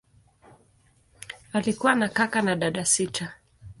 [1.53, 3.33] Alikuwa na kaka na dada sita.